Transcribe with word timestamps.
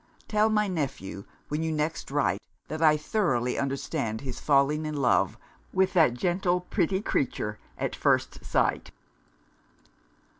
Tell 0.27 0.49
my 0.49 0.67
nephew, 0.67 1.25
when 1.49 1.61
you 1.61 1.71
next 1.71 2.09
write, 2.09 2.41
that 2.69 2.81
I 2.81 2.97
thoroughly 2.97 3.59
understand 3.59 4.21
his 4.21 4.39
falling 4.39 4.83
in 4.87 4.95
love 4.97 5.37
with 5.73 5.93
that 5.93 6.15
gentle 6.15 6.61
pretty 6.61 7.01
creature 7.03 7.59
at 7.77 7.95
first 7.95 8.43
sight." 8.43 8.89